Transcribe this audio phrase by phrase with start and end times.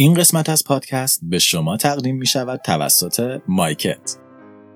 [0.00, 4.16] این قسمت از پادکست به شما تقدیم می شود توسط مایکت.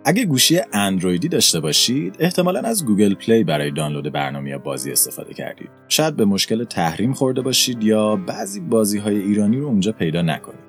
[0.04, 5.34] اگه گوشی اندرویدی داشته باشید احتمالا از گوگل پلی برای دانلود برنامه یا بازی استفاده
[5.34, 5.70] کردید.
[5.88, 10.64] شاید به مشکل تحریم خورده باشید یا بعضی بازی های ایرانی رو اونجا پیدا نکنید.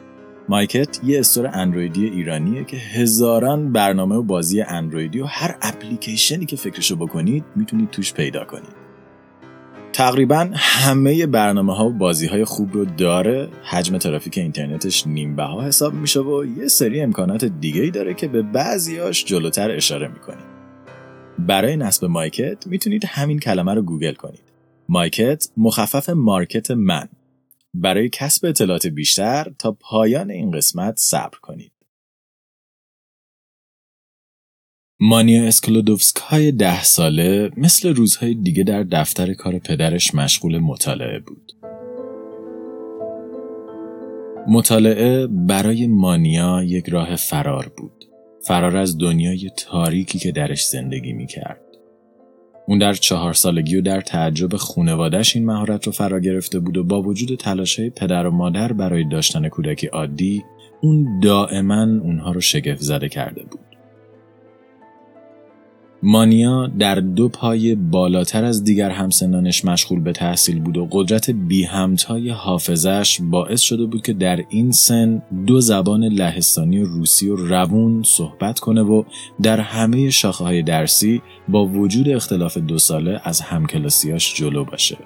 [0.49, 6.55] مایکت یه store اندرویدی ایرانیه که هزاران برنامه و بازی اندرویدی و هر اپلیکیشنی که
[6.55, 8.84] فکرشو بکنید می‌تونید توش پیدا کنید.
[9.95, 13.49] تقریبا همه برنامه ها و بازی های خوب رو داره.
[13.63, 18.41] حجم ترافیک اینترنتش نیم‌بها حساب میشه و یه سری امکانات دیگه ای داره که به
[18.41, 20.45] بعضیاش جلوتر اشاره می‌کنیم
[21.39, 24.43] برای نصب مایکت می‌تونید همین کلمه رو گوگل کنید.
[24.89, 27.09] مایکت مخفف market من.
[27.73, 31.71] برای کسب اطلاعات بیشتر تا پایان این قسمت صبر کنید.
[34.99, 41.51] مانیا اسکلودوفسکای ده ساله مثل روزهای دیگه در دفتر کار پدرش مشغول مطالعه بود.
[44.47, 48.05] مطالعه برای مانیا یک راه فرار بود.
[48.47, 51.61] فرار از دنیای تاریکی که درش زندگی می کرد.
[52.67, 56.83] اون در چهار سالگی و در تعجب خونوادش این مهارت رو فرا گرفته بود و
[56.83, 60.43] با وجود تلاشه پدر و مادر برای داشتن کودکی عادی
[60.81, 63.74] اون دائما اونها رو شگفت زده کرده بود.
[66.03, 71.63] مانیا در دو پای بالاتر از دیگر همسنانش مشغول به تحصیل بود و قدرت بی
[71.63, 77.35] همتای حافظش باعث شده بود که در این سن دو زبان لهستانی و روسی و
[77.35, 79.03] روون صحبت کنه و
[79.41, 84.97] در همه شاخه های درسی با وجود اختلاف دو ساله از همکلاسیاش جلو باشه.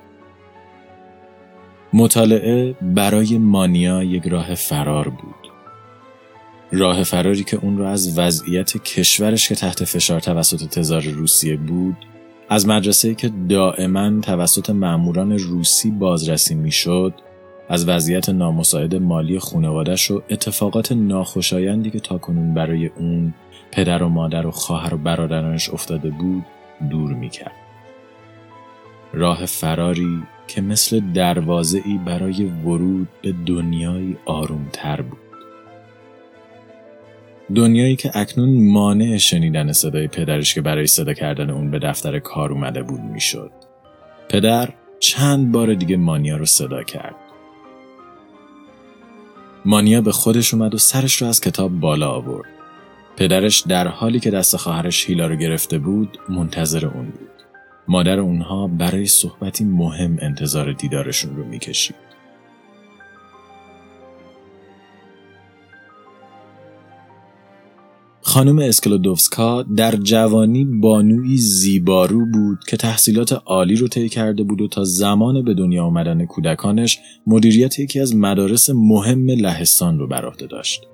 [1.93, 5.38] مطالعه برای مانیا یک راه فرار بود.
[6.71, 11.97] راه فراری که اون را از وضعیت کشورش که تحت فشار توسط تزار روسیه بود
[12.49, 17.13] از مدرسه که دائما توسط ماموران روسی بازرسی می‌شد
[17.69, 23.33] از وضعیت نامساعد مالی خانوادش و اتفاقات ناخوشایندی که تاکنون برای اون
[23.71, 26.45] پدر و مادر و خواهر و برادرانش افتاده بود
[26.89, 27.55] دور می‌کرد.
[29.13, 35.28] راه فراری که مثل دروازه ای برای ورود به دنیای آرومتر بود.
[37.55, 42.51] دنیایی که اکنون مانع شنیدن صدای پدرش که برای صدا کردن اون به دفتر کار
[42.51, 43.51] اومده بود می‌شد.
[44.29, 47.15] پدر چند بار دیگه مانیا رو صدا کرد.
[49.65, 52.49] مانیا به خودش اومد و سرش رو از کتاب بالا آورد.
[53.17, 57.29] پدرش در حالی که دست خواهرش هیلا رو گرفته بود منتظر اون بود.
[57.87, 62.08] مادر اونها برای صحبتی مهم انتظار دیدارشون رو می‌کشید.
[68.29, 74.67] خانم اسکلودوفسکا در جوانی بانوی زیبارو بود که تحصیلات عالی رو طی کرده بود و
[74.67, 80.47] تا زمان به دنیا آمدن کودکانش مدیریت یکی از مدارس مهم لهستان رو بر عهده
[80.47, 80.87] داشت.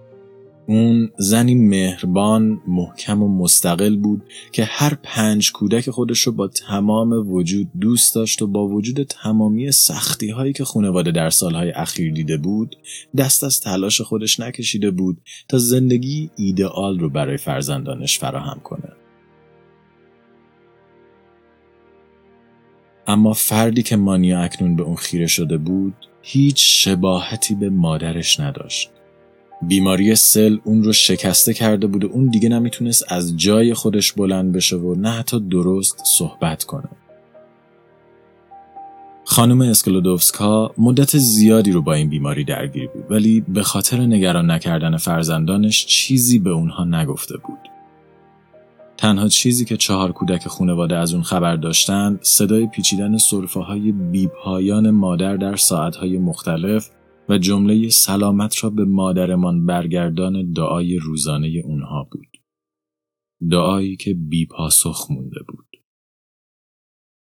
[0.67, 7.31] اون زنی مهربان، محکم و مستقل بود که هر پنج کودک خودش رو با تمام
[7.31, 12.37] وجود دوست داشت و با وجود تمامی سختی هایی که خانواده در سالهای اخیر دیده
[12.37, 12.75] بود
[13.17, 15.17] دست از تلاش خودش نکشیده بود
[15.47, 18.91] تا زندگی ایدئال رو برای فرزندانش فراهم کنه.
[23.07, 28.94] اما فردی که مانیا اکنون به اون خیره شده بود هیچ شباهتی به مادرش نداشت.
[29.61, 34.51] بیماری سل اون رو شکسته کرده بود و اون دیگه نمی‌تونست از جای خودش بلند
[34.51, 36.89] بشه و نه حتی درست صحبت کنه.
[39.25, 44.97] خانم اسکلودوفسکا مدت زیادی رو با این بیماری درگیر بود ولی به خاطر نگران نکردن
[44.97, 47.59] فرزندانش چیزی به اونها نگفته بود.
[48.97, 54.89] تنها چیزی که چهار کودک خونواده از اون خبر داشتند صدای پیچیدن صرفه های بیپایان
[54.89, 56.89] مادر در ساعتهای مختلف
[57.29, 62.37] و جمله سلامت را به مادرمان برگردان دعای روزانه اونها بود.
[63.51, 65.65] دعایی که بی پاسخ مونده بود.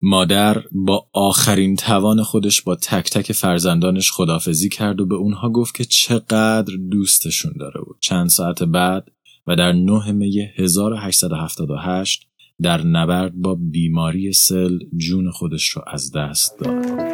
[0.02, 5.76] مادر با آخرین توان خودش با تک تک فرزندانش خدافزی کرد و به اونها گفت
[5.76, 7.97] که چقدر دوستشون داره بود.
[8.02, 9.11] چند ساعت بعد
[9.47, 12.28] و در 9 می 1878
[12.61, 17.08] در نبرد با بیماری سل جون خودش رو از دست داد.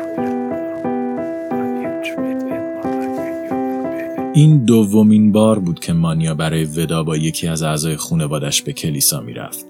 [4.35, 9.21] این دومین بار بود که مانیا برای ودا با یکی از اعضای خانوادش به کلیسا
[9.21, 9.65] می‌رفت.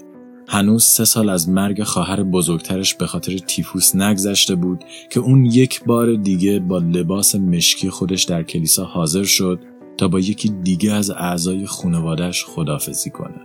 [0.48, 5.84] هنوز سه سال از مرگ خواهر بزرگترش به خاطر تیفوس نگذشته بود که اون یک
[5.84, 9.60] بار دیگه با لباس مشکی خودش در کلیسا حاضر شد
[9.98, 13.42] تا با یکی دیگه از اعضای خانوادش خدافزی کنه.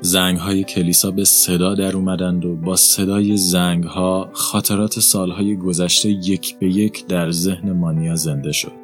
[0.00, 6.08] زنگ های کلیسا به صدا در اومدند و با صدای زنگ ها خاطرات سالهای گذشته
[6.10, 8.81] یک به یک در ذهن مانیا زنده شد.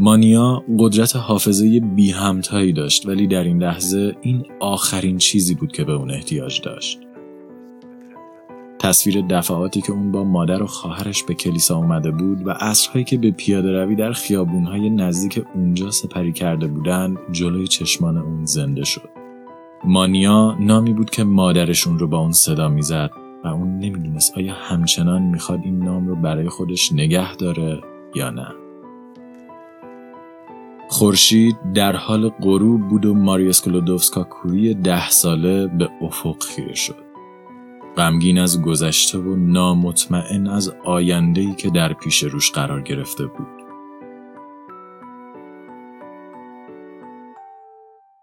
[0.00, 5.84] مانیا قدرت حافظه بی همتایی داشت ولی در این لحظه این آخرین چیزی بود که
[5.84, 6.98] به اون احتیاج داشت.
[8.78, 13.18] تصویر دفعاتی که اون با مادر و خواهرش به کلیسا اومده بود و عصرهایی که
[13.18, 19.08] به پیاده روی در خیابونهای نزدیک اونجا سپری کرده بودند جلوی چشمان اون زنده شد.
[19.84, 23.10] مانیا نامی بود که مادرشون رو با اون صدا می‌زد
[23.44, 27.80] و اون نمی‌دونست آیا همچنان می‌خواد این نام رو برای خودش نگه داره
[28.14, 28.67] یا نه.
[30.90, 37.08] خورشید در حال غروب بود و ماریا اسکلودوفسکا کوری ده ساله به افق خیره شد.
[37.96, 43.46] غمگین از گذشته و نامطمئن از آینده‌ای که در پیش روش قرار گرفته بود.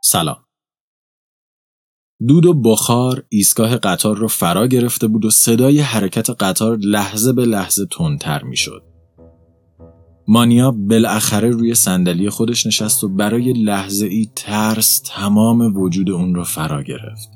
[0.03, 0.37] سلام.
[2.27, 7.45] دود و بخار ایستگاه قطار رو فرا گرفته بود و صدای حرکت قطار لحظه به
[7.45, 8.94] لحظه تندتر می‌شد.
[10.27, 16.43] مانیا بالاخره روی صندلی خودش نشست و برای لحظه ای ترس تمام وجود اون رو
[16.43, 17.29] فرا گرفت.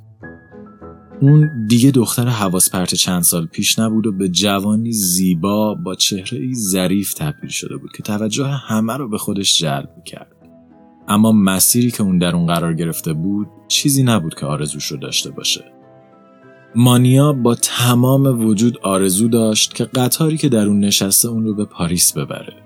[1.21, 6.39] اون دیگه دختر حواس پرت چند سال پیش نبود و به جوانی زیبا با چهره
[6.39, 10.35] ای ظریف تبدیل شده بود که توجه همه رو به خودش جلب کرد.
[11.07, 15.31] اما مسیری که اون در اون قرار گرفته بود چیزی نبود که آرزوش رو داشته
[15.31, 15.65] باشه.
[16.75, 21.65] مانیا با تمام وجود آرزو داشت که قطاری که در اون نشسته اون رو به
[21.65, 22.58] پاریس ببره.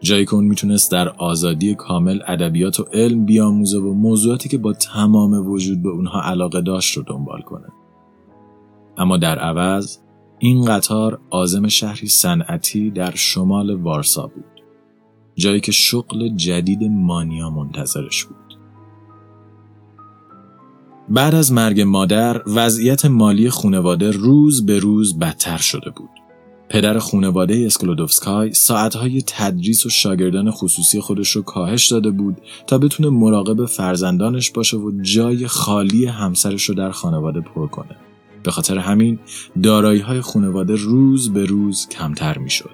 [0.00, 5.50] جایی که می‌تونست در آزادی کامل ادبیات و علم بیاموزه و موضوعاتی که با تمام
[5.50, 7.66] وجود به اونها علاقه داشت رو دنبال کنه.
[8.96, 9.98] اما در عوض
[10.38, 14.44] این قطار آزم شهری صنعتی در شمال وارسا بود.
[15.34, 18.36] جایی که شغل جدید مانیا منتظرش بود.
[21.08, 26.25] بعد از مرگ مادر وضعیت مالی خونواده روز به روز بدتر شده بود.
[26.68, 32.36] پدر خونواده اسکلودوفسکای ساعتهای تدریس و شاگردان خصوصی خودش رو کاهش داده بود
[32.66, 37.96] تا بتونه مراقب فرزندانش باشه و جای خالی همسرش رو در خانواده پر کنه.
[38.42, 39.18] به خاطر همین
[39.62, 42.70] دارایی های خانواده روز به روز کمتر می شد.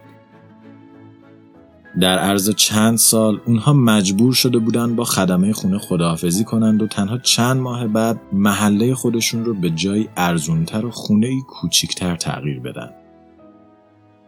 [2.01, 7.19] در عرض چند سال اونها مجبور شده بودن با خدمه خونه خداحافظی کنند و تنها
[7.19, 12.91] چند ماه بعد محله خودشون رو به جای ارزونتر و خونه ای کوچیکتر تغییر بدن.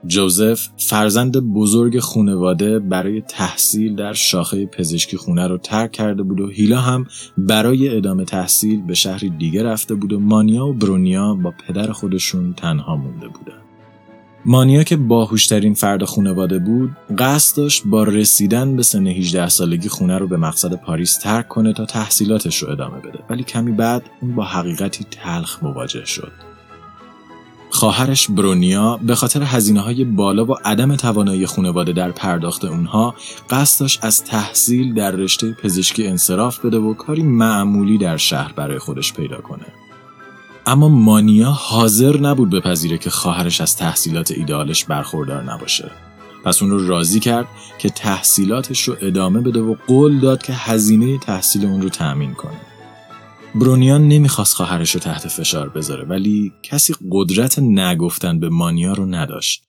[0.06, 6.48] جوزف فرزند بزرگ خونواده برای تحصیل در شاخه پزشکی خونه رو ترک کرده بود و
[6.48, 7.06] هیلا هم
[7.38, 12.54] برای ادامه تحصیل به شهری دیگه رفته بود و مانیا و برونیا با پدر خودشون
[12.54, 13.64] تنها مونده بودن.
[14.46, 20.18] مانیا که باهوشترین فرد خونواده بود قصد داشت با رسیدن به سن 18 سالگی خونه
[20.18, 24.34] رو به مقصد پاریس ترک کنه تا تحصیلاتش رو ادامه بده ولی کمی بعد اون
[24.34, 26.32] با حقیقتی تلخ مواجه شد
[27.74, 33.14] خواهرش برونیا به خاطر هزینه های بالا و عدم توانایی خانواده در پرداخت اونها
[33.50, 38.78] قصد داشت از تحصیل در رشته پزشکی انصراف بده و کاری معمولی در شهر برای
[38.78, 39.66] خودش پیدا کنه.
[40.66, 45.90] اما مانیا حاضر نبود بپذیره که خواهرش از تحصیلات ایدالش برخوردار نباشه.
[46.44, 47.46] پس اون رو راضی کرد
[47.78, 52.73] که تحصیلاتش رو ادامه بده و قول داد که هزینه تحصیل اون رو تأمین کنه.
[53.54, 59.64] برونیان نمی‌خواست خواهرش رو تحت فشار بذاره ولی کسی قدرت نگفتن به مانیا رو نداشت.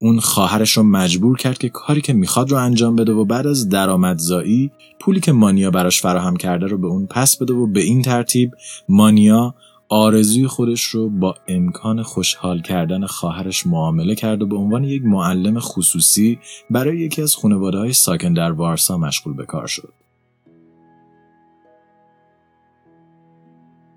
[0.00, 3.68] اون خواهرش رو مجبور کرد که کاری که می‌خواد رو انجام بده و بعد از
[3.68, 8.02] درآمدزایی پولی که مانیا براش فراهم کرده رو به اون پس بده و به این
[8.02, 8.50] ترتیب
[8.88, 9.54] مانیا
[9.88, 15.60] آرزوی خودش رو با امکان خوشحال کردن خواهرش معامله کرد و به عنوان یک معلم
[15.60, 16.38] خصوصی
[16.70, 19.99] برای یکی از خانواده های ساکن در وارسا مشغول به کار شد.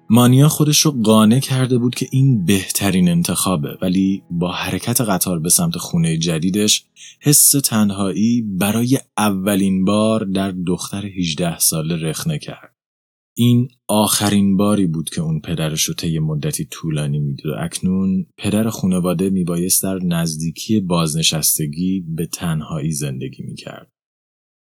[0.09, 5.49] مانیا خودش رو قانع کرده بود که این بهترین انتخابه ولی با حرکت قطار به
[5.49, 6.85] سمت خونه جدیدش
[7.21, 12.75] حس تنهایی برای اولین بار در دختر 18 ساله رخنه کرد.
[13.37, 18.69] این آخرین باری بود که اون پدرش رو طی مدتی طولانی می‌دید و اکنون پدر
[18.69, 23.91] خانواده میبایست در نزدیکی بازنشستگی به تنهایی زندگی می‌کرد.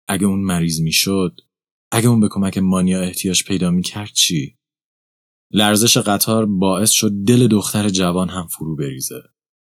[0.08, 1.40] اگه اون مریض می‌شد،
[1.92, 4.56] اگه اون به کمک مانیا احتیاج پیدا می‌کرد چی؟
[5.56, 9.22] لرزش قطار باعث شد دل دختر جوان هم فرو بریزه.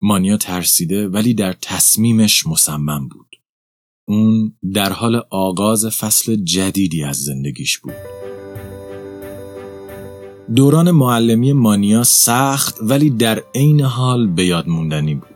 [0.02, 3.28] مانیا ترسیده ولی در تصمیمش مصمم بود.
[4.08, 7.94] اون در حال آغاز فصل جدیدی از زندگیش بود.
[10.54, 15.28] دوران معلمی مانیا سخت ولی در عین حال به یاد موندنی بود.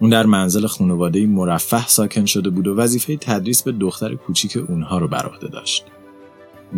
[0.00, 4.98] اون در منزل خانواده مرفه ساکن شده بود و وظیفه تدریس به دختر کوچیک اونها
[4.98, 5.84] رو بر عهده داشت.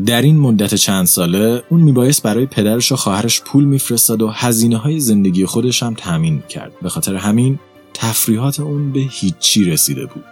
[0.06, 4.76] در این مدت چند ساله اون میبایست برای پدرش و خواهرش پول میفرستاد و هزینه
[4.76, 7.58] های زندگی خودش هم تأمین کرد به خاطر همین
[7.94, 10.24] تفریحات اون به هیچی رسیده بود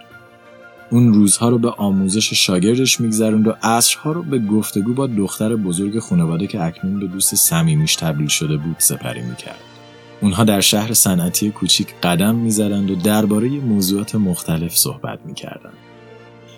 [0.91, 5.99] اون روزها رو به آموزش شاگردش میگذروند و عصرها رو به گفتگو با دختر بزرگ
[5.99, 9.59] خانواده که اکنون به دوست صمیمیش تبدیل شده بود سپری می‌کرد.
[10.21, 15.86] اونها در شهر صنعتی کوچیک قدم می‌زدند و درباره موضوعات مختلف صحبت می‌کردند.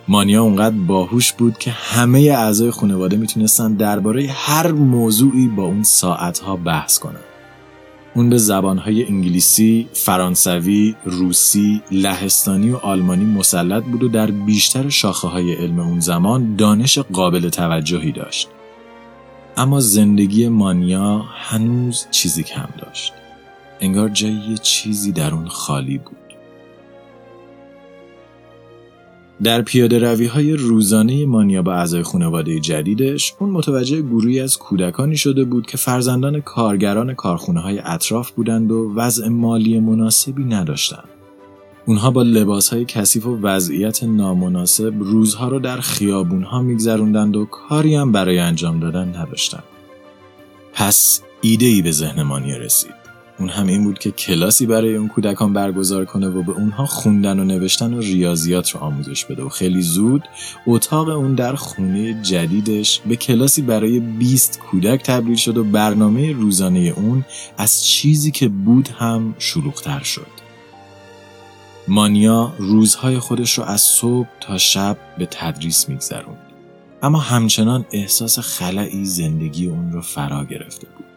[0.09, 6.55] مانیا اونقدر باهوش بود که همه اعضای خانواده می‌تونستن درباره هر موضوعی با اون ساعتها
[6.55, 7.23] بحث کنند.
[8.15, 15.27] اون به زبانهای انگلیسی، فرانسوی، روسی، لهستانی و آلمانی مسلط بود و در بیشتر شاخه
[15.27, 18.49] های علم اون زمان دانش قابل توجهی داشت.
[19.57, 23.13] اما زندگی مانیا هنوز چیزی کم داشت.
[23.79, 26.28] انگار جایی چیزی در اون خالی بود.
[29.43, 35.17] در پیاده روی های روزانه مانیا با اعضای خانواده جدیدش اون متوجه گروهی از کودکانی
[35.17, 41.10] شده بود که فرزندان کارگران کارخونه های اطراف بودند و وضع مالی مناسبی نداشتند.
[41.86, 47.46] اونها با لباس های کثیف و وضعیت نامناسب روزها رو در خیابون ها میگذروندند و
[47.46, 49.63] کاری هم برای انجام دادن نداشتند.
[50.74, 52.98] پس ایده ای به ذهن مانیا رسید.
[53.39, 57.39] اون هم این بود که کلاسی برای اون کودکان برگزار کنه و به اونها خوندن
[57.39, 60.24] و نوشتن و ریاضیات رو آموزش بده و خیلی زود
[60.67, 66.79] اتاق اون در خونه جدیدش به کلاسی برای 20 کودک تبدیل شد و برنامه روزانه
[66.79, 67.25] اون
[67.58, 70.39] از چیزی که بود هم شلوغتر شد.
[71.88, 76.38] مانیا روزهای خودش رو از صبح تا شب به تدریس میگذروند.
[77.03, 81.08] اما همچنان احساس خلعی زندگی اون رو فرا گرفته بود.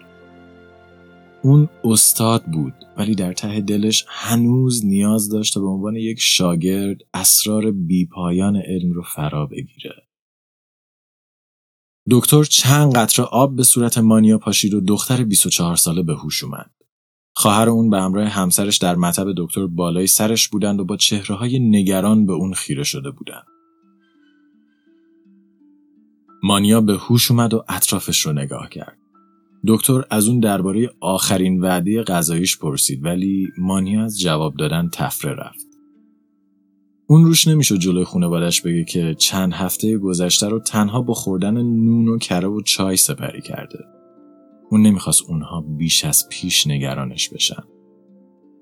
[1.42, 7.70] اون استاد بود ولی در ته دلش هنوز نیاز داشت به عنوان یک شاگرد اسرار
[7.70, 9.94] بیپایان علم رو فرا بگیره.
[12.10, 16.70] دکتر چند قطره آب به صورت مانیا پاشید و دختر 24 ساله به هوش اومد.
[17.34, 21.58] خواهر اون به همراه همسرش در مطب دکتر بالای سرش بودند و با چهره های
[21.58, 23.46] نگران به اون خیره شده بودند.
[26.42, 29.01] مانیا به هوش اومد و اطرافش رو نگاه کرد.
[29.66, 35.66] دکتر از اون درباره آخرین وعده غذاییش پرسید ولی مانیا از جواب دادن تفره رفت.
[37.06, 42.08] اون روش نمی‌شد جلوی خانوادش بگه که چند هفته گذشته رو تنها با خوردن نون
[42.08, 43.78] و کره و چای سپری کرده.
[44.70, 47.62] اون نمی‌خواست اونها بیش از پیش نگرانش بشن.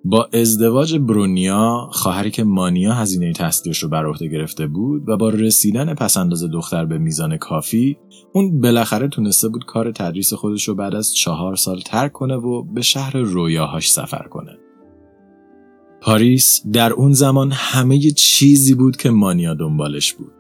[0.05, 5.29] با ازدواج برونیا خواهری که مانیا هزینه تحصیلش رو بر عهده گرفته بود و با
[5.29, 7.97] رسیدن پسنداز دختر به میزان کافی
[8.33, 12.63] اون بالاخره تونسته بود کار تدریس خودش رو بعد از چهار سال ترک کنه و
[12.63, 14.59] به شهر رویاهاش سفر کنه.
[16.01, 20.33] پاریس در اون زمان همه چیزی بود که مانیا دنبالش بود.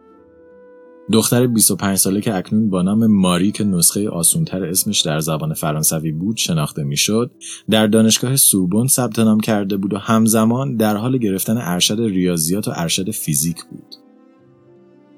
[1.12, 6.12] دختر 25 ساله که اکنون با نام ماری که نسخه آسونتر اسمش در زبان فرانسوی
[6.12, 7.30] بود شناخته می‌شد
[7.70, 12.72] در دانشگاه سوربن ثبت نام کرده بود و همزمان در حال گرفتن ارشد ریاضیات و
[12.74, 13.94] ارشد فیزیک بود.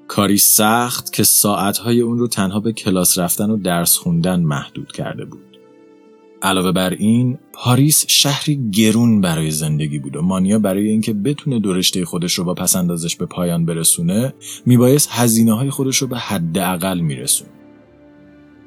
[0.07, 5.25] کاری سخت که ساعتهای اون رو تنها به کلاس رفتن و درس خوندن محدود کرده
[5.25, 5.52] بود.
[6.43, 12.05] علاوه بر این پاریس شهری گرون برای زندگی بود و مانیا برای اینکه بتونه دورشته
[12.05, 14.33] خودش رو با پسندازش به پایان برسونه
[14.65, 17.47] میبایست هزینه های خودش رو به حداقل میرسون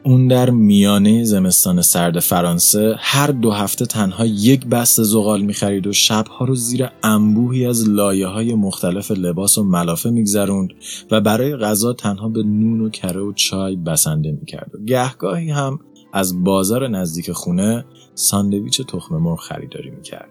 [0.05, 5.93] اون در میانه زمستان سرد فرانسه هر دو هفته تنها یک بسته زغال می‌خرید و
[5.93, 10.69] شبها رو زیر انبوهی از لایه های مختلف لباس و ملافه میگذروند
[11.11, 14.71] و برای غذا تنها به نون و کره و چای بسنده می‌کرد.
[14.75, 15.81] و گهگاهی هم
[16.17, 20.29] از بازار نزدیک خونه ساندویچ تخم مرغ خریداری می‌کرد.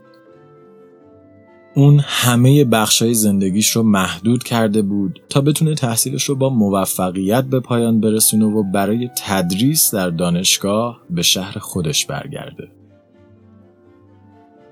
[1.75, 7.59] اون همه بخشای زندگیش رو محدود کرده بود تا بتونه تحصیلش رو با موفقیت به
[7.59, 12.67] پایان برسونه و برای تدریس در دانشگاه به شهر خودش برگرده.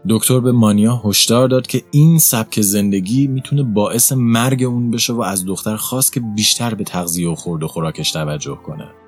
[0.10, 5.22] دکتر به مانیا هشدار داد که این سبک زندگی می‌تونه باعث مرگ اون بشه و
[5.22, 9.03] از دختر خواست که بیشتر به تغذیه و خورد و خوراکش توجه کنه.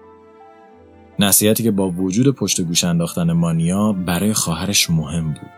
[1.20, 5.52] نصیحتی که با وجود پشت گوش انداختن مانیا برای خواهرش مهم بود.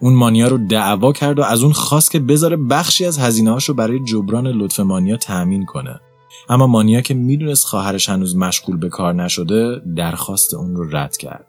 [0.00, 3.74] اون مانیا رو دعوا کرد و از اون خواست که بذاره بخشی از هزینه‌هاش رو
[3.74, 6.00] برای جبران لطف مانیا تأمین کنه.
[6.48, 11.46] اما مانیا که می‌دونست خواهرش هنوز مشغول به کار نشده درخواست اون رو رد کرد.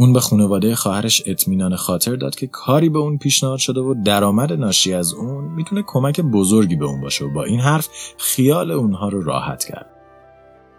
[0.00, 4.52] اون به خانواده خواهرش اطمینان خاطر داد که کاری به اون پیشنهاد شده و درآمد
[4.52, 7.88] ناشی از اون می‌تونه کمک بزرگی به اون باشه و با این حرف
[8.18, 9.90] خیال اونها رو راحت کرد.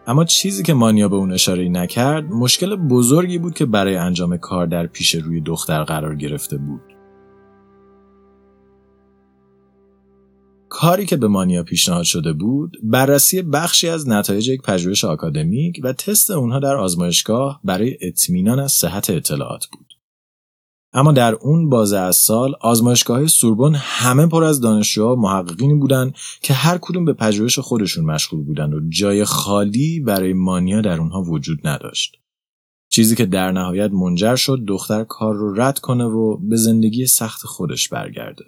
[0.08, 4.66] اما چیزی که مانیا به اون اشاره نکرد مشکل بزرگی بود که برای انجام کار
[4.66, 6.82] در پیش روی دختر قرار گرفته بود.
[10.70, 15.94] کاری که به مانیا پیشنهاد شده بود بررسی بخشی از نتایج یک پژوهش آکادمیک و
[15.94, 19.94] تست اونها در آزمایشگاه برای اطمینان از صحت اطلاعات بود.
[20.94, 26.14] اما در اون بازه از سال آزمایشگاه سوربن همه پر از دانشجوها و محققینی بودن
[26.42, 31.22] که هر کدوم به پژوهش خودشون مشغول بودن و جای خالی برای مانیا در اونها
[31.22, 32.16] وجود نداشت.
[32.92, 37.46] چیزی که در نهایت منجر شد دختر کار رو رد کنه و به زندگی سخت
[37.46, 38.46] خودش برگرده.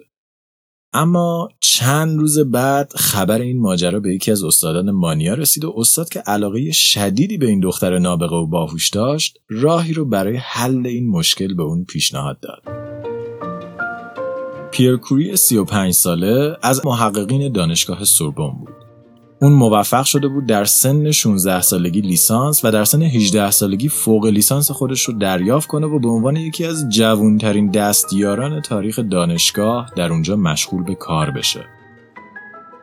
[0.94, 6.08] اما چند روز بعد خبر این ماجرا به یکی از استادان مانیا رسید و استاد
[6.08, 11.08] که علاقه شدیدی به این دختر نابغه و باهوش داشت راهی رو برای حل این
[11.08, 12.62] مشکل به اون پیشنهاد داد.
[14.70, 18.81] پیرکوری 35 ساله از محققین دانشگاه سوربن بود.
[19.42, 24.26] اون موفق شده بود در سن 16 سالگی لیسانس و در سن 18 سالگی فوق
[24.26, 30.12] لیسانس خودش رو دریافت کنه و به عنوان یکی از جوانترین دستیاران تاریخ دانشگاه در
[30.12, 31.60] اونجا مشغول به کار بشه.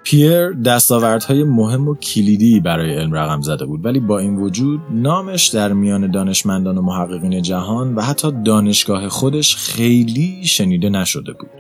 [0.04, 5.48] پیر دستاوردهای مهم و کلیدی برای علم رقم زده بود ولی با این وجود نامش
[5.48, 11.59] در میان دانشمندان و محققین جهان و حتی دانشگاه خودش خیلی شنیده نشده بود.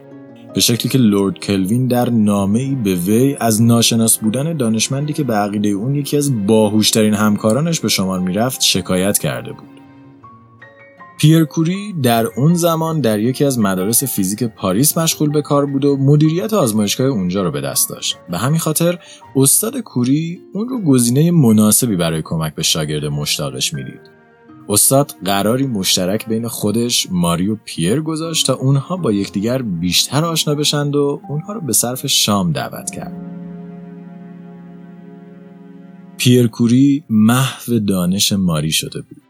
[0.53, 5.24] به شکلی که لورد کلوین در نامه ای به وی از ناشناس بودن دانشمندی که
[5.24, 9.70] به عقیده اون یکی از باهوشترین همکارانش به شمار می‌رفت شکایت کرده بود.
[11.20, 15.98] پیرکوری در اون زمان در یکی از مدارس فیزیک پاریس مشغول به کار بود و
[15.98, 18.18] مدیریت آزمایشگاه اونجا رو به دست داشت.
[18.29, 19.00] به همین خاطر
[19.36, 24.19] استاد کوری اون رو گزینه مناسبی برای کمک به شاگرد مشتاقش می‌دید.
[24.70, 30.56] استاد قراری مشترک بین خودش ماری و پیر گذاشت تا اونها با یکدیگر بیشتر آشنا
[30.56, 33.14] بشند و اونها رو به صرف شام دعوت کرد.
[36.18, 39.22] پیر کوری محو دانش ماری شده بود.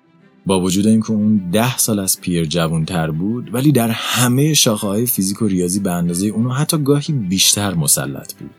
[0.46, 5.06] با وجود اینکه اون ده سال از پیر جوانتر بود ولی در همه شاخه های
[5.06, 8.56] فیزیک و ریاضی به اندازه اونو حتی گاهی بیشتر مسلط بود.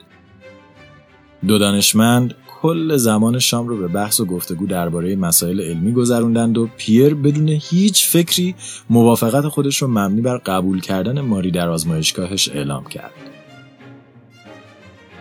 [1.47, 6.69] دو دانشمند کل زمان شام رو به بحث و گفتگو درباره مسائل علمی گذروندند و
[6.77, 8.55] پیر بدون هیچ فکری
[8.91, 13.13] موافقت خودش رو مبنی بر قبول کردن ماری در آزمایشگاهش اعلام کرد.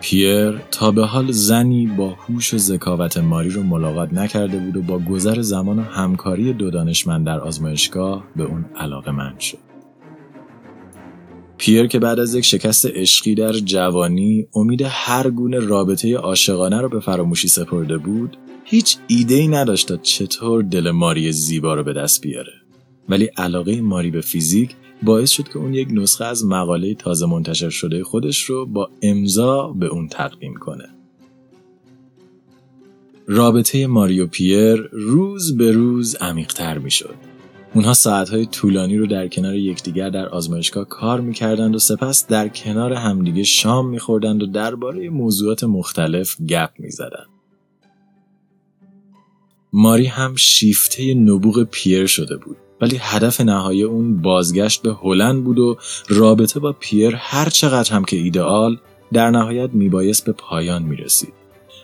[0.00, 4.82] پیر تا به حال زنی با هوش و ذکاوت ماری رو ملاقات نکرده بود و
[4.82, 9.69] با گذر زمان و همکاری دو دانشمند در آزمایشگاه به اون علاقه من شد.
[11.60, 16.88] پیر که بعد از یک شکست عشقی در جوانی امید هر گونه رابطه عاشقانه رو
[16.88, 21.92] به فراموشی سپرده بود هیچ ایده ای نداشت تا چطور دل ماری زیبا رو به
[21.92, 22.52] دست بیاره.
[23.08, 27.70] ولی علاقه ماری به فیزیک باعث شد که اون یک نسخه از مقاله تازه منتشر
[27.70, 30.88] شده خودش رو با امضا به اون تقدیم کنه.
[33.26, 37.29] رابطه ماری و پیر روز به روز عمیقتر می شد
[37.74, 42.92] اونها ساعتهای طولانی رو در کنار یکدیگر در آزمایشگاه کار می‌کردند و سپس در کنار
[42.92, 47.26] همدیگه شام میخوردند و درباره موضوعات مختلف گپ می‌زدند.
[49.72, 55.58] ماری هم شیفته نبوغ پیر شده بود ولی هدف نهایی اون بازگشت به هلند بود
[55.58, 55.76] و
[56.08, 58.76] رابطه با پیر هر چقدر هم که ایدئال
[59.12, 61.32] در نهایت میبایست به پایان می‌رسید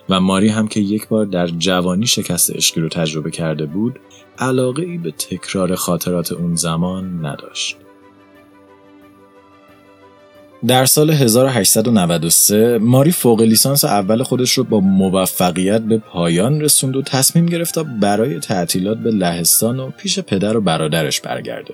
[0.09, 3.99] و ماری هم که یک بار در جوانی شکست عشقی رو تجربه کرده بود
[4.39, 7.77] علاقه ای به تکرار خاطرات اون زمان نداشت.
[10.67, 17.01] در سال 1893 ماری فوق لیسانس اول خودش رو با موفقیت به پایان رسوند و
[17.01, 21.73] تصمیم گرفت تا برای تعطیلات به لهستان و پیش پدر و برادرش برگرده.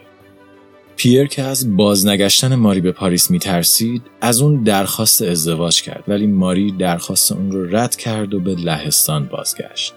[0.95, 6.71] پیر که از بازنگشتن ماری به پاریس میترسید از اون درخواست ازدواج کرد ولی ماری
[6.71, 9.93] درخواست اون رو رد کرد و به لهستان بازگشت.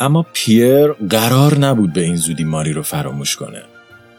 [0.00, 3.62] اما پیر قرار نبود به این زودی ماری رو فراموش کنه.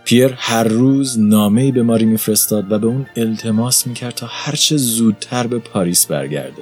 [0.04, 5.48] پیر هر روز نامه‌ای به ماری میفرستاد و به اون التماس می‌کرد تا هرچه زودتر
[5.48, 6.62] به پاریس برگرده.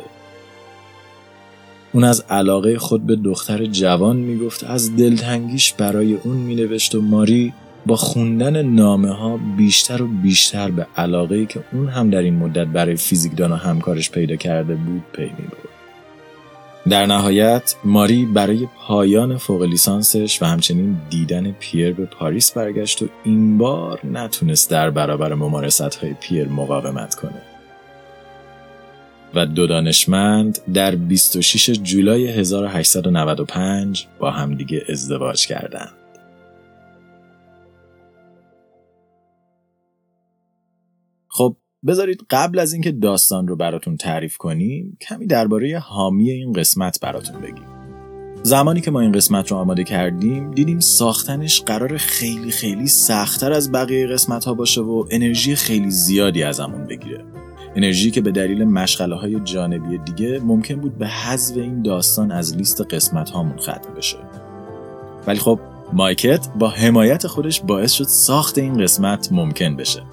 [1.94, 7.54] اون از علاقه خود به دختر جوان می‌گفت از دلتنگیش برای اون مینوشت و ماری
[7.86, 12.68] با خوندن نامه ها بیشتر و بیشتر به علاقه که اون هم در این مدت
[12.68, 15.69] برای فیزیکدان و همکارش پیدا کرده بود پی می‌برد.
[16.90, 23.08] در نهایت ماری برای پایان فوق لیسانسش و همچنین دیدن پیر به پاریس برگشت و
[23.24, 27.42] این بار نتونست در برابر ممارست های پیر مقاومت کنه.
[29.36, 35.94] و دو دانشمند در 26 جولای 1895 با همدیگه ازدواج کردند.
[41.28, 41.56] خب
[41.88, 47.42] بذارید قبل از اینکه داستان رو براتون تعریف کنیم کمی درباره حامی این قسمت براتون
[47.42, 47.66] بگیم.
[48.44, 53.72] زمانی که ما این قسمت رو آماده کردیم دیدیم ساختنش قرار خیلی خیلی سختتر از
[53.72, 57.26] بقیه قسمت ها باشه و انرژی خیلی زیادی ازمون بگیره.
[57.76, 62.58] انرژی که به دلیل مشغله های جانبی دیگه ممکن بود به حذف این داستان از
[62.58, 64.18] لیست قسمت هامون ختم بشه.
[65.28, 65.60] ولی خب
[65.94, 70.04] مایکت با حمایت خودش باعث شد ساخت این قسمت ممکن بشه.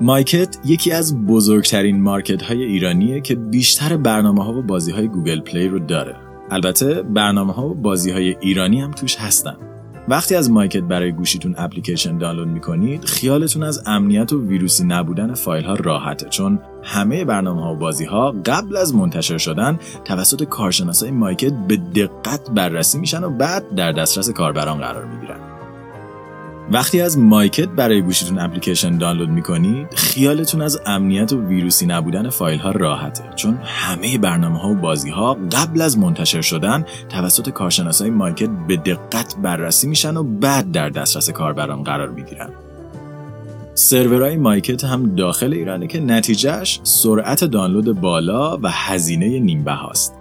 [0.00, 5.40] مایکت یکی از بزرگترین market های ایرانیه که بیشتر برنامه ها و بازی های گوگل
[5.40, 6.16] پلی رو داره.
[6.50, 9.56] البته برنامه ها و بازی های ایرانی هم توش هستن.
[10.08, 15.64] وقتی از مایکت برای گوشیتون اپلیکیشن دانلود می‌کنید خیالتون از امنیت و ویروسی نبودن فایل
[15.64, 21.10] ها راحته چون همه برنامه ها و بازی ها قبل از منتشر شدن توسط کارشناسای
[21.10, 25.57] مایکت به دقت بررسی میشن و بعد در دسترس کاربران قرار می‌گیرن
[26.72, 32.58] وقتی از مایکت برای گوشیتون اپلیکیشن دانلود می‌کنید خیالتون از امنیت و ویروسی نبودن فایل
[32.58, 38.10] ها راحته چون همه برنامه ها و بازی ها قبل از منتشر شدن توسط کارشناسای
[38.10, 42.48] مایکت به دقت بررسی میشن و بعد در دسترس کاربران قرار می‌گیرن
[43.74, 50.17] سرورهای مایکت هم داخل ایرانه که نتیجهش سرعت دانلود بالا و هزینه نیم‌بهاست.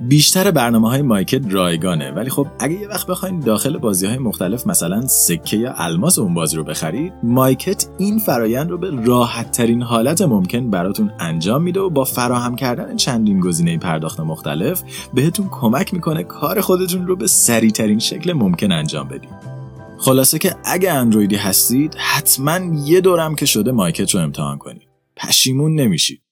[0.00, 2.10] بیشتر برنامه های مایکت رایگانه.
[2.10, 6.34] ولی خب اگه یه وقت بخواین داخل بازی های مختلف مثلا سکه یا الماس اون
[6.34, 11.80] بازی رو بخرید مایکت این فرایند رو به راحت ترین حالت ممکن براتون انجام میده
[11.80, 14.82] و با فراهم کردن چندین گزینه پرداخت مختلف
[15.14, 19.58] بهتون کمک می‌کنه کار خودتون رو به سریع ترین شکل ممکن انجام بدید.
[19.98, 24.88] خلاصه که اگه اندرویدی هستید حتما یه دورم که شده مایکت رو امتحان کنید.
[25.16, 26.22] پشیمون نمیشید.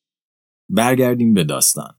[0.69, 1.95] برگردیم به داستان.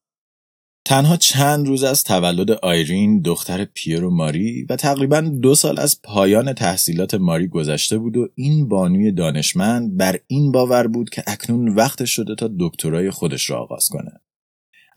[0.88, 6.02] تنها چند روز از تولد آیرین دختر پیر و ماری و تقریبا دو سال از
[6.02, 11.76] پایان تحصیلات ماری گذشته بود و این بانوی دانشمند بر این باور بود که اکنون
[11.76, 14.12] وقت شده تا دکترای خودش را آغاز کنه.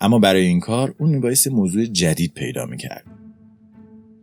[0.00, 3.04] اما برای این کار اون میبایست موضوع جدید پیدا می‌کرد.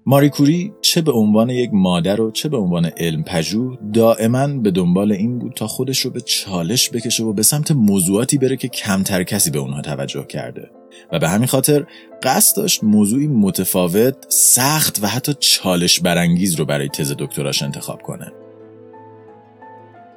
[0.05, 4.71] ماری کوری چه به عنوان یک مادر و چه به عنوان علم پژوه دائما به
[4.71, 8.67] دنبال این بود تا خودش رو به چالش بکشه و به سمت موضوعاتی بره که
[8.67, 10.76] کمتر کسی به اونها توجه کرده
[11.11, 11.85] و به همین خاطر
[12.23, 18.31] قصد داشت موضوعی متفاوت، سخت و حتی چالش برانگیز رو برای تز دکتراش انتخاب کنه.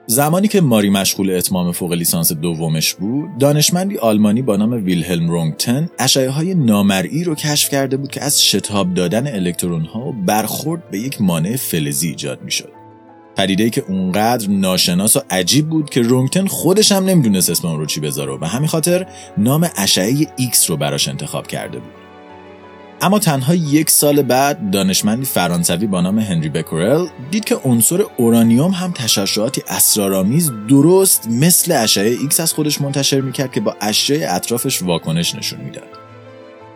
[0.07, 5.89] زمانی که ماری مشغول اتمام فوق لیسانس دومش بود، دانشمندی آلمانی با نام ویلهلم رونگتن
[5.99, 10.99] اشعه های نامرئی رو کشف کرده بود که از شتاب دادن الکترون ها برخورد به
[10.99, 12.80] یک مانع فلزی ایجاد می شد.
[13.41, 17.87] پدیده که اونقدر ناشناس و عجیب بود که رونتگن خودش هم نمی‌دونست اسم اون رو
[17.87, 19.07] چی بذاره و به همین خاطر
[19.39, 21.91] نام اشعه X رو براش انتخاب کرده بود.
[23.03, 28.71] اما تنها یک سال بعد دانشمندی فرانسوی با نام هنری بکورل دید که عنصر اورانیوم
[28.71, 34.83] هم تشعشعاتی اسرارآمیز درست مثل اشعه ایکس از خودش منتشر می‌کرد که با اشعه اطرافش
[34.83, 36.00] واکنش نشون می‌داد.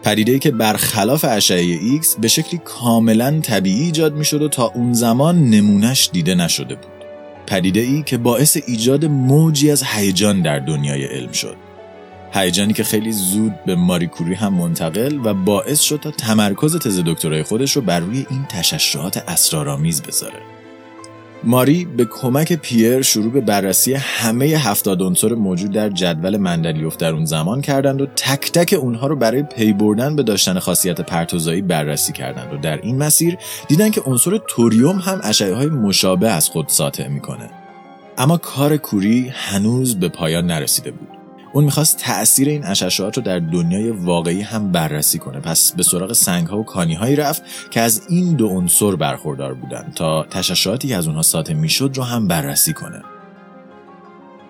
[0.05, 5.51] پدیده که برخلاف اشعه ایکس به شکلی کاملا طبیعی ایجاد می‌شد و تا اون زمان
[5.51, 7.05] نمونش دیده نشده بود.
[7.47, 11.57] پدیده ای که باعث ایجاد موجی از هیجان در دنیای علم شد.
[12.33, 17.01] هیجانی که خیلی زود به ماری کوری هم منتقل و باعث شد تا تمرکز تز
[17.07, 20.54] دکترای خودش رو بر روی این تشعشعات اسرارآمیز بذاره.
[21.47, 27.13] ماری به کمک پیر شروع به بررسی همه هفتاد عنصر موجود در جدول مندلیوف در
[27.13, 31.63] اون زمان کردند و تک تک اونها رو برای پی بردن به داشتن خاصیت پرتوزایی
[31.63, 33.37] بررسی کردند و در این مسیر
[33.69, 37.51] دیدن که عنصر توریوم هم اشعه های مشابه از خود ساطع می‌کنه.
[38.19, 41.24] اما کار کوری هنوز به پایان نرسیده بود.
[41.55, 45.41] اون می‌خواست تاثیر این اشعاعات رو در دنیای واقعی هم بررسی کنه.
[45.41, 49.55] پس به سراغ سنگ ها و کانی هایی رفت که از این دو عنصر برخوردار
[49.55, 53.03] بودن تا تشعشعاتی که از اونها ساطع می‌شد رو هم بررسی کنه.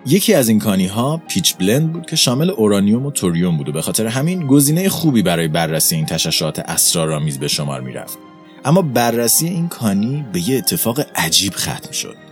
[0.07, 3.73] یکی از این کانی ها پیچ بلند بود که شامل اورانیوم و توریوم بود و
[3.73, 8.19] به خاطر همین گزینه خوبی برای بررسی این تشعشعات اسرارآمیز به شمار می‌رفت.
[8.64, 12.23] اما بررسی این کانی به یه اتفاق عجیب ختم شد.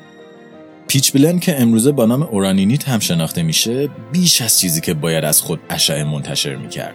[0.93, 5.25] پیچ بلند که امروزه با نام اورانینیت هم شناخته میشه بیش از چیزی که باید
[5.25, 6.95] از خود اشعه منتشر می‌کرد.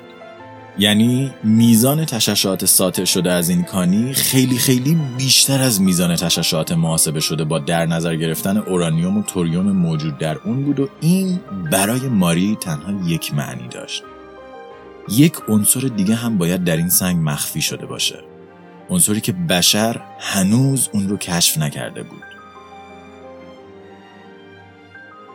[0.80, 7.20] یعنی میزان تشعشعات ساطع شده از این کانی خیلی خیلی بیشتر از میزان تشعشعات محاسبه
[7.20, 11.40] شده با در نظر گرفتن اورانیوم و توریوم موجود در اون بود و این
[11.72, 14.04] برای ماری تنها یک معنی داشت.
[15.10, 18.20] یک عنصر دیگه هم باید در این سنگ مخفی شده باشه.
[18.90, 22.37] عنصری که بشر هنوز اون رو کشف نکرده بود.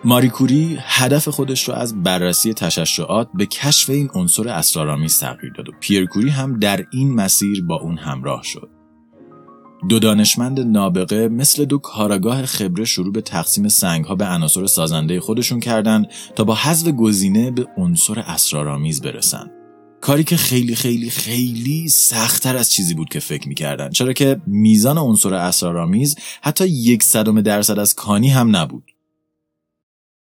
[0.04, 5.72] ماریکوری هدف خودش رو از بررسی تشعشعات به کشف این عنصر اسرارآمیز تغییر داد و
[5.80, 8.70] پیرکوری هم در این مسیر با اون همراه شد.
[9.88, 15.20] دو دانشمند نابغه مثل دو کاراگاه خبره شروع به تقسیم سنگ ها به عناصر سازنده
[15.20, 19.50] خودشون کردند تا با حذف گزینه به عنصر اسرارآمیز برسن.
[20.00, 24.98] کاری که خیلی خیلی خیلی سختتر از چیزی بود که فکر می‌کردن چرا که میزان
[24.98, 28.91] عنصر اسرارآمیز حتی یک صدم درصد از کانی هم نبود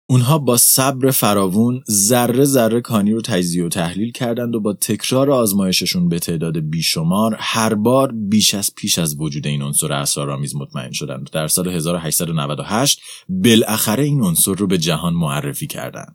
[0.08, 5.30] اونها با صبر فراوون ذره ذره کانی رو تجزیه و تحلیل کردند و با تکرار
[5.30, 10.92] آزمایششون به تعداد بیشمار هر بار بیش از پیش از وجود این عنصر اسرارآمیز مطمئن
[10.92, 11.30] شدند.
[11.32, 16.14] در سال 1898 بالاخره این عنصر رو به جهان معرفی کردند.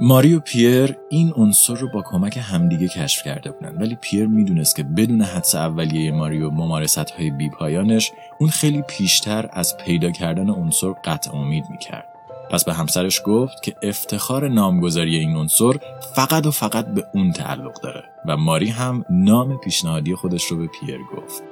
[0.00, 3.76] ماریو پیر این عنصر رو با کمک همدیگه کشف کرده بودن.
[3.76, 9.76] ولی پیر می‌دونست که بدون حدس اولیه ماریو ممارست های بیپایانش اون خیلی پیشتر از
[9.76, 12.08] پیدا کردن عنصر قطع امید می‌کرد.
[12.50, 15.72] پس به همسرش گفت که افتخار نامگذاری این عنصر
[16.14, 18.04] فقط و فقط به اون تعلق داره.
[18.26, 21.42] و ماری هم نام پیشنهادی خودش رو به پیر گفت.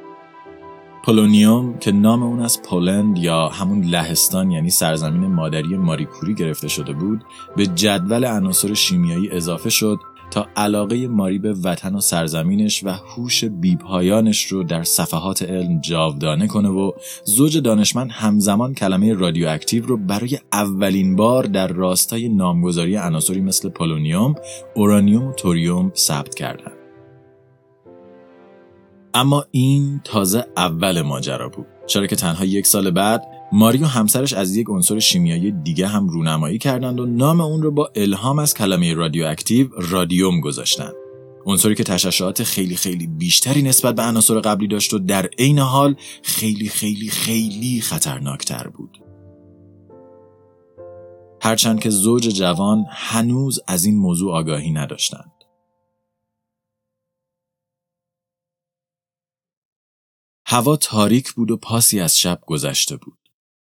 [1.06, 6.92] پولونیوم که نام اون از پولند یا همون لهستان یعنی سرزمین مادری ماریکوری گرفته شده
[6.92, 7.24] بود
[7.56, 9.98] به جدول عناصر شیمیایی اضافه شد
[10.30, 16.46] تا علاقه ماری به وطن و سرزمینش و هوش بیپایانش رو در صفحات علم جاودانه
[16.46, 16.92] کنه و
[17.24, 24.34] زوج دانشمند همزمان کلمه رادیواکتیو رو برای اولین بار در راستای نامگذاری عناصری مثل پولونیوم،
[24.74, 26.75] اورانیوم و توریوم ثبت کردند.
[29.16, 31.66] اما این تازه اول ماجرا بود.
[31.86, 36.58] چرا که تنها یک سال بعد ماریو همسرش از یک عنصر شیمیایی دیگه هم رونمایی
[36.58, 40.94] کردند و نام اون رو با الهام از کلمه رادیواکتیو رادیوم گذاشتند
[41.46, 45.94] عنصری که تشعشعات خیلی خیلی بیشتری نسبت به عناصر قبلی داشت و در عین حال
[46.22, 48.98] خیلی خیلی خیلی خطرناکتر بود.
[51.42, 55.35] هرچند که زوج جوان هنوز از این موضوع آگاهی نداشتند.
[60.48, 63.18] هوا تاریک بود و پاسی از شب گذشته بود.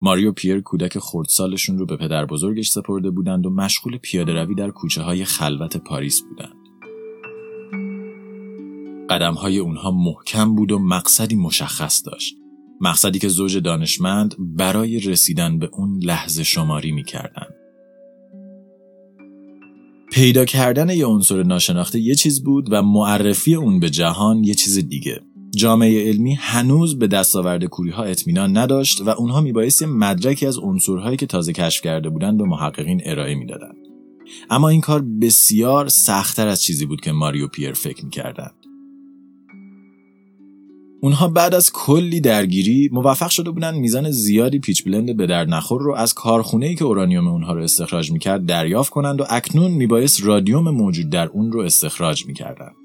[0.02, 4.70] ماریو پیر کودک خردسالشون رو به پدر بزرگش سپرده بودند و مشغول پیاده روی در
[4.70, 6.56] کوچه های خلوت پاریس بودند.
[9.10, 12.36] قدم های اونها محکم بود و مقصدی مشخص داشت.
[12.82, 17.48] مقصدی که زوج دانشمند برای رسیدن به اون لحظه شماری می کردن.
[20.12, 24.78] پیدا کردن یه عنصر ناشناخته یه چیز بود و معرفی اون به جهان یه چیز
[24.78, 25.22] دیگه.
[25.56, 31.18] جامعه علمی هنوز به دستاورد کوری ها اطمینان نداشت و اونها میبایستی مدرکی از عنصرهایی
[31.18, 33.76] که تازه کشف کرده بودند به محققین ارائه می‌دادند.
[34.50, 38.56] اما این کار بسیار سختتر از چیزی بود که ماریو پیر فکر می‌کردند.
[41.02, 45.82] اونها بعد از کلی درگیری موفق شده بودند میزان زیادی پیچ بلند به در نخور
[45.82, 50.24] رو از کارخونه ای که اورانیوم اونها رو استخراج می‌کرد دریافت کنند و اکنون میبایست
[50.24, 52.76] رادیوم موجود در اون رو استخراج می‌کردند.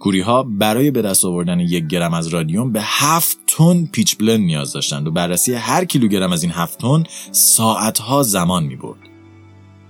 [0.00, 4.40] کوری ها برای به دست آوردن یک گرم از رادیوم به هفت تن پیچ بلند
[4.40, 8.98] نیاز داشتند و بررسی هر کیلوگرم از این هفت تن ساعتها زمان می برد.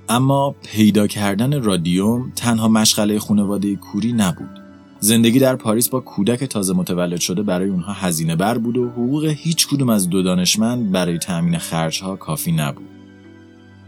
[0.09, 4.61] اما پیدا کردن رادیوم تنها مشغله خانواده کوری نبود.
[5.01, 9.25] زندگی در پاریس با کودک تازه متولد شده برای اونها هزینه بر بود و حقوق
[9.25, 12.89] هیچ کدوم از دو دانشمند برای تأمین خرجها کافی نبود.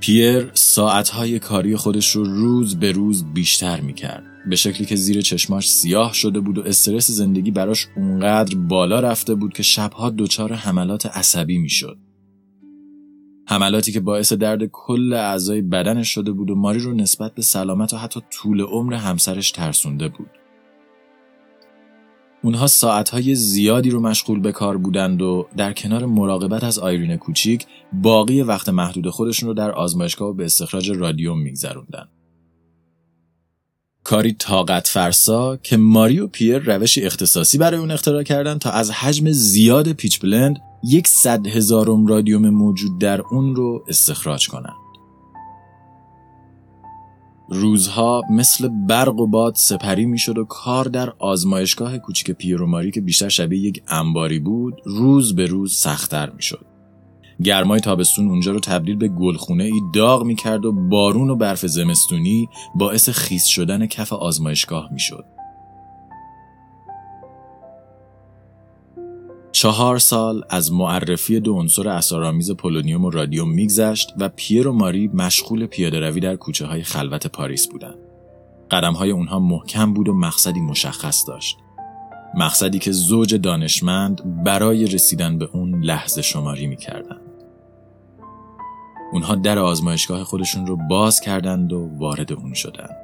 [0.00, 4.29] پیر ساعتهای کاری خودش رو روز به روز بیشتر می کرد.
[4.46, 9.34] به شکلی که زیر چشماش سیاه شده بود و استرس زندگی براش اونقدر بالا رفته
[9.34, 11.98] بود که شبها دچار حملات عصبی می‌شد.
[13.48, 17.92] حملاتی که باعث درد کل اعضای بدنش شده بود و ماری رو نسبت به سلامت
[17.92, 20.30] و حتی طول عمر همسرش ترسونده بود.
[22.42, 27.66] اونها ساعتهای زیادی رو مشغول به کار بودند و در کنار مراقبت از آیرین کوچیک
[27.92, 32.08] باقی وقت محدود خودشون رو در آزمایشگاه و به استخراج رادیوم میگذروندن.
[34.04, 39.30] کاری طاقت فرسا که ماریو پیر روش اختصاصی برای اون اختراع کردن تا از حجم
[39.30, 44.74] زیاد پیچ بلند یک صد هزارم رادیوم موجود در اون رو استخراج کنند.
[47.48, 53.28] روزها مثل برق و باد سپری می‌شد و کار در آزمایشگاه کوچیک پیروماری که بیشتر
[53.28, 56.69] شبیه یک انباری بود روز به روز سختتر می‌شد.
[57.44, 62.48] گرمای تابستون اونجا رو تبدیل به گلخونه ای داغ می‌کرد و بارون و برف زمستونی
[62.74, 65.24] باعث خیس شدن کف آزمایشگاه می‌شد.
[69.52, 75.08] چهار سال از معرفی دو عنصر اسرارآمیز پولونیوم و رادیوم میگذشت و پیر و ماری
[75.08, 77.98] مشغول پیاده روی در کوچه های خلوت پاریس بودند.
[78.70, 81.56] قدم های اونها محکم بود و مقصدی مشخص داشت.
[82.34, 87.29] مقصدی که زوج دانشمند برای رسیدن به اون لحظه شماری می‌کردند.
[89.12, 92.96] اونها در آزمایشگاه خودشون رو باز کردند و وارد اون شدند.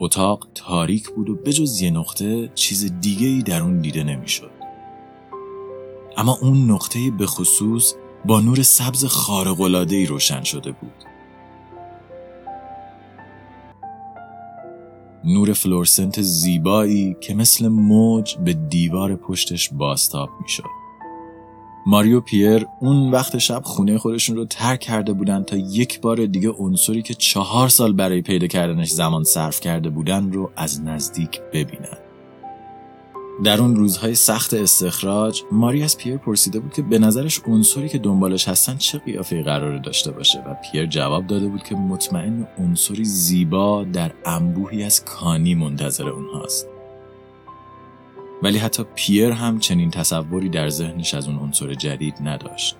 [0.00, 4.50] اتاق تاریک بود و بجز یه نقطه چیز دیگه ای در اون دیده نمی‌شد.
[6.16, 9.26] اما اون نقطه به خصوص با نور سبز
[9.90, 11.04] ای روشن شده بود.
[15.24, 20.81] نور فلورسنت زیبایی که مثل موج به دیوار پشتش باستاب می‌شد.
[21.86, 26.50] ماریو پیر اون وقت شب خونه خودشون رو ترک کرده بودن تا یک بار دیگه
[26.50, 31.98] عنصری که چهار سال برای پیدا کردنش زمان صرف کرده بودن رو از نزدیک ببینن.
[33.44, 37.98] در اون روزهای سخت استخراج ماری از پیر پرسیده بود که به نظرش عنصری که
[37.98, 43.04] دنبالش هستن چه قیافه قرار داشته باشه و پیر جواب داده بود که مطمئن عنصری
[43.04, 46.71] زیبا در انبوهی از کانی منتظر اونهاست.
[48.42, 52.76] ولی حتی پیر هم چنین تصوری در ذهنش از اون عنصر جدید نداشت.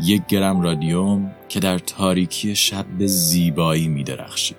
[0.00, 4.56] یک گرم رادیوم که در تاریکی شب به زیبایی می درخشید.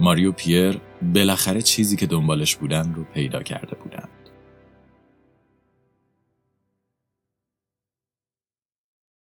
[0.00, 0.80] ماریو پیر
[1.14, 3.93] بالاخره چیزی که دنبالش بودن رو پیدا کرده بودند.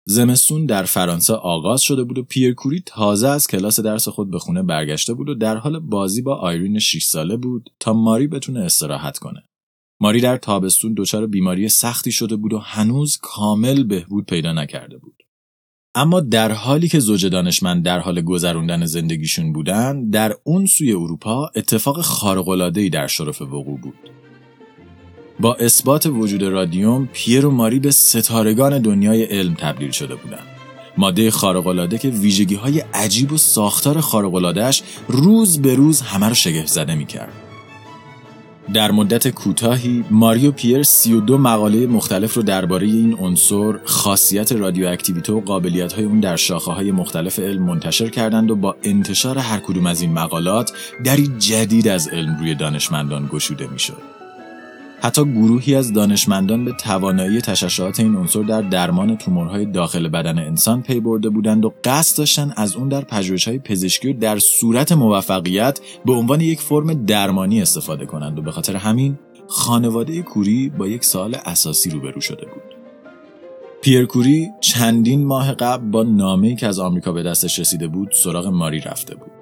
[0.06, 4.38] زمستون در فرانسه آغاز شده بود و پیر کوری تازه از کلاس درس خود به
[4.38, 8.60] خونه برگشته بود و در حال بازی با آیرین 6 ساله بود تا ماری بتونه
[8.60, 9.42] استراحت کنه.
[10.00, 15.22] ماری در تابستون دچار بیماری سختی شده بود و هنوز کامل بهبود پیدا نکرده بود.
[15.94, 21.50] اما در حالی که زوج دانشمند در حال گذروندن زندگیشون بودن، در اون سوی اروپا
[21.56, 23.94] اتفاق خارق‌العاده‌ای در شرف وقوع بود.
[25.40, 30.46] با اثبات وجود رادیوم پیر و ماری به ستارگان دنیای علم تبدیل شده بودند
[30.96, 36.66] ماده خارق‌العاده که ویژگی های عجیب و ساختار خارق‌العاده‌اش روز به روز همه رو شگفت
[36.66, 37.32] زده می‌کرد.
[38.74, 45.40] در مدت کوتاهی ماریو پیر 32 مقاله مختلف رو درباره این عنصر، خاصیت رادیواکتیویته و
[45.40, 50.12] قابلیت‌های اون در شاخه‌های مختلف علم منتشر کردند و با انتشار هر کدوم از این
[50.12, 50.72] مقالات
[51.04, 54.23] دری جدید از علم روی دانشمندان گشوده می‌شد.
[55.04, 60.82] حتی گروهی از دانشمندان به توانایی تشعشعات این عنصر در درمان تومورهای داخل بدن انسان
[60.82, 65.80] پی برده بودند و قصد داشتن از اون در پژوهش‌های پزشکی و در صورت موفقیت
[66.04, 71.04] به عنوان یک فرم درمانی استفاده کنند و به خاطر همین خانواده کوری با یک
[71.04, 72.74] سال اساسی روبرو شده بود.
[73.82, 78.46] پیر کوری چندین ماه قبل با نامه‌ای که از آمریکا به دستش رسیده بود سراغ
[78.46, 79.33] ماری رفته بود.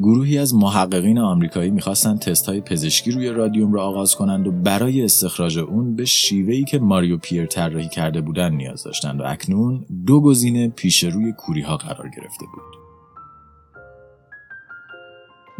[0.00, 5.04] گروهی از محققین آمریکایی می‌خواستند تست های پزشکی روی رادیوم را آغاز کنند و برای
[5.04, 10.20] استخراج اون به شیوهی که ماریو پیر طراحی کرده بودند نیاز داشتند و اکنون دو
[10.20, 12.86] گزینه پیش روی کوری ها قرار گرفته بود.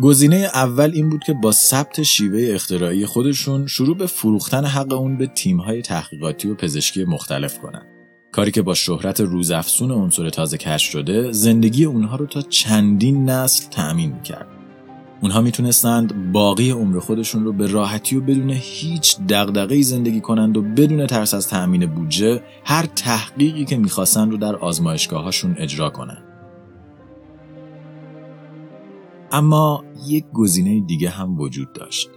[0.02, 5.16] گزینه اول این بود که با ثبت شیوه اختراعی خودشون شروع به فروختن حق اون
[5.16, 7.95] به تیم‌های تحقیقاتی و پزشکی مختلف کنند.
[8.36, 13.70] کاری که با شهرت روزافزون عنصر تازه کشف شده زندگی اونها رو تا چندین نسل
[13.70, 14.46] تأمین می‌کرد.
[15.22, 20.62] اونها می‌تونستند باقی عمر خودشون رو به راحتی و بدون هیچ دغدغه‌ای زندگی کنند و
[20.62, 26.24] بدون ترس از تأمین بودجه هر تحقیقی که می‌خواستن رو در آزمایشگاهاشون اجرا کنند.
[29.32, 32.10] اما یک گزینه دیگه هم وجود داشت.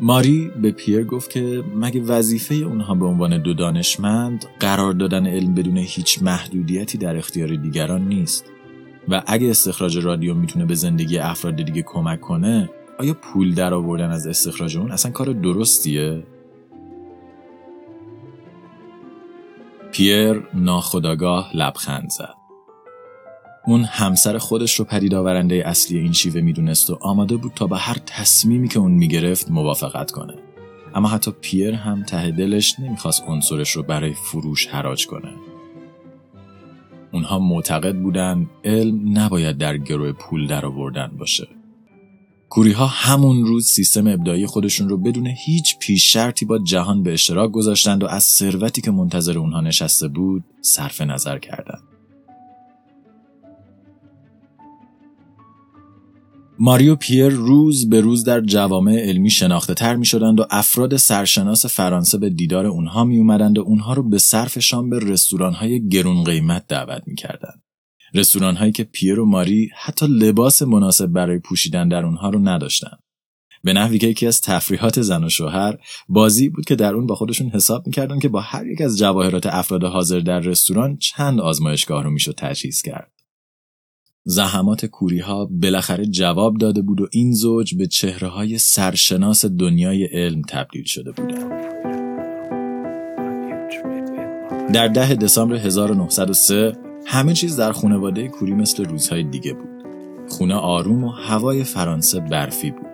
[0.00, 5.54] ماری به پیر گفت که مگه وظیفه اونها به عنوان دو دانشمند قرار دادن علم
[5.54, 8.44] بدون هیچ محدودیتی در اختیار دیگران نیست
[9.08, 14.10] و اگه استخراج رادیو می‌تونه به زندگی افراد دیگه کمک کنه آیا پول در آوردن
[14.10, 16.22] از استخراج اون اصلا کار درستیه؟
[19.92, 22.41] پیر ناخداگاه لبخند زد.
[23.66, 27.76] اون همسر خودش رو پدید آورنده اصلی این شیوه می‌دونست و آماده بود تا با
[27.76, 30.34] هر تصمیمی که اون می‌گرفت موافقت کنه.
[30.94, 35.32] اما حتی پیر هم ته دلش نمی‌خواست عنصرش رو برای فروش حراج کنه.
[37.12, 41.48] اونها معتقد بودن علم نباید در گروه پول در آوردن باشه.
[42.48, 47.12] کوری ها همون روز سیستم ابداعی خودشون رو بدون هیچ پیش شرطی با جهان به
[47.12, 51.91] اشتراک گذاشتند و از ثروتی که منتظر اونها نشسته بود صرف نظر کردند.
[56.64, 61.66] ماریو پیر روز به روز در جوامع علمی شناخته تر می شدند و افراد سرشناس
[61.66, 65.88] فرانسه به دیدار اونها می اومدند و اونها رو به صرف شام به رستوران های
[65.88, 67.62] گرون قیمت دعوت می کردند.
[68.14, 72.98] رستوران هایی که پیر و ماری حتی لباس مناسب برای پوشیدن در اونها رو نداشتند.
[73.64, 77.14] به نحوی که یکی از تفریحات زن و شوهر بازی بود که در اون با
[77.14, 82.02] خودشون حساب می‌کردن که با هر یک از جواهرات افراد حاضر در رستوران چند آزمایشگاه
[82.02, 83.11] رو می‌شد تجهیز کرد.
[84.24, 90.04] زحمات کوری ها بالاخره جواب داده بود و این زوج به چهره های سرشناس دنیای
[90.04, 91.62] علم تبدیل شده بودند.
[94.72, 96.72] در ده دسامبر 1903
[97.06, 99.68] همه چیز در خانواده کوری مثل روزهای دیگه بود.
[100.28, 102.91] خونه آروم و هوای فرانسه برفی بود.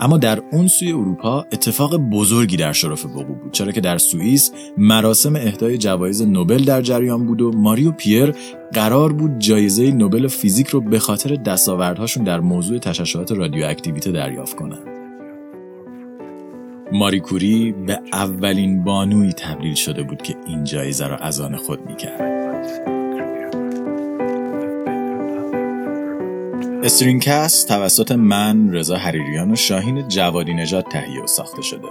[0.00, 4.52] اما در اون سوی اروپا اتفاق بزرگی در شرف وقوع بود چرا که در سوئیس
[4.78, 8.34] مراسم اهدای جوایز نوبل در جریان بود و ماریو پیر
[8.72, 14.94] قرار بود جایزه نوبل فیزیک رو به خاطر دستاوردهاشون در موضوع تشعشعات رادیواکتیویته دریافت کنند
[16.92, 22.93] ماریکوری به اولین بانوی تبدیل شده بود که این جایزه را از آن خود می‌کرد.
[26.84, 31.88] استرینگ‌کست توسط من، رضا حریریان و شاهین جوادی نژاد تهیه و ساخته شده.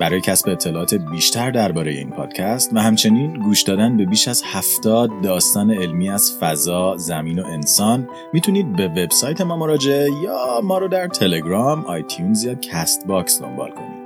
[0.00, 5.10] برای کسب اطلاعات بیشتر درباره این پادکست و همچنین گوش دادن به بیش از هفتاد
[5.22, 10.88] داستان علمی از فضا، زمین و انسان می‌تونید به وبسایت ما مراجعه یا ما رو
[10.88, 14.02] در تلگرام، آیتیونز یا کست باکس دنبال کنید.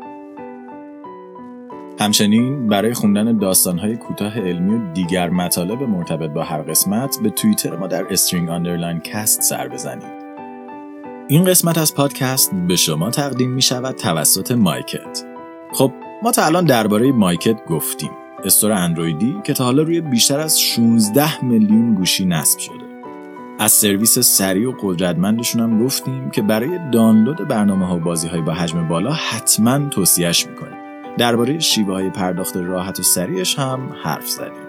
[2.01, 7.77] همچنین برای خوندن داستانهای کوتاه علمی و دیگر مطالب مرتبط با هر قسمت به توییتر
[7.77, 10.16] ما در String underline cast سر بزنید.
[11.29, 15.25] این قسمت از پادکست به شما تقدیم می شود توسط مایکت.
[15.73, 18.11] خب ما تا الان درباره مایکت گفتیم.
[18.45, 22.85] store اندرویدی که تا حالا روی بیشتر از 16 میلیون گوشی نصب شده.
[23.59, 28.41] از سرویس سریع و قدرتمندشون هم گفتیم که برای دانلود برنامه ها و بازی های
[28.41, 30.79] با حجم بالا حتما توصیهش می‌کنیم.
[31.19, 34.66] درباره شیوه های پرداخت راحت و سریعش هم حرف زدیم.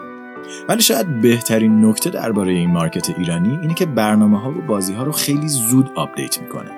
[0.69, 5.03] ولی شاید بهترین نکته درباره این market ایرانی اینه که برنامه ها و بازی ها
[5.03, 6.71] رو خیلی زود آپدیت می‌کنه.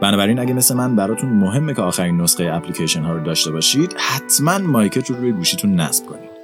[0.00, 4.58] بنابراین اگه مثل من براتون مهمه که آخرین نسخه اپلیکیشن ها رو داشته باشید حتما
[4.58, 6.34] مایکت رو روی گوشیتون نصب کنید.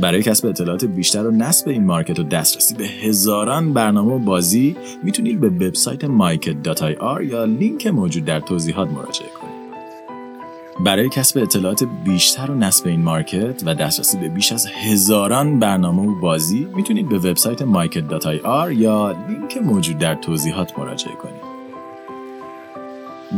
[0.00, 4.76] برای کسب اطلاعات بیشتر و نصب این market و دسترسی به هزاران برنامه و بازی
[5.02, 9.39] می‌تونید به وبسایت myket.ir یا لینک موجود در توضیحات مراجعه کنید.
[10.78, 16.02] برای کسب اطلاعات بیشتر و نصب این مارکت و دسترسی به بیش از هزاران برنامه
[16.02, 21.50] و بازی می‌تونید به وبسایت market.ir یا لینک موجود در توضیحات مراجعه کنید.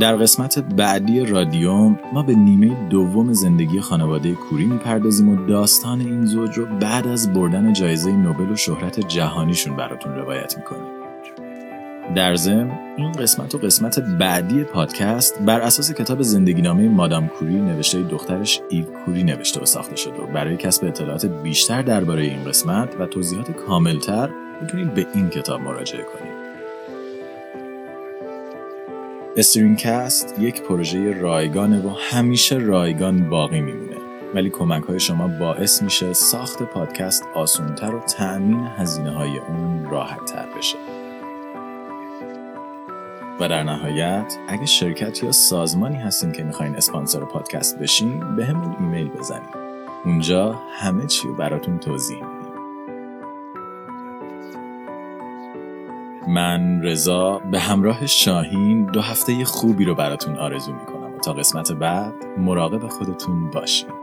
[0.01, 6.27] در قسمت بعدی رادیوم ما به نیمه دوم زندگی خانواده کوری می‌پردازیم و داستان این
[6.27, 11.02] زوج رو بعد از بردن جایزه نوبل و شهرت جهانیشون براتون روایت می‌کنیم.
[12.15, 17.55] در ضمن این قسمت و قسمت بعدی پادکست بر اساس کتاب زندگی نامه مادام کوری
[17.55, 22.45] نوشته دخترش ایو کوری نوشته و ساخته شده و برای کسب اطلاعات بیشتر درباره این
[22.45, 24.31] قسمت و توضیحات کاملتر
[24.63, 26.33] می‌تونید به این کتاب مراجعه کنید.
[29.37, 33.97] استرینکست یک پروژه رایگانه و همیشه رایگان باقی میمونه
[34.35, 40.25] ولی کمک های شما باعث میشه ساخت پادکست آسونتر و تأمین هزینه های اون راحت
[40.25, 40.92] تر بشه
[43.41, 48.77] و در نهایت اگه شرکت یا سازمانی هستین که می‌خواین اسپانسر پادکست بشین به همون
[48.81, 49.55] ایمیل بزنید
[50.05, 52.53] اونجا همه چی رو براتون توضیح میدیم.
[56.29, 61.15] من رضا به همراه شاهین دو هفته خوبی رو براتون آرزو می‌کنم.
[61.15, 64.02] و تا قسمت بعد مراقب خودتون باشین.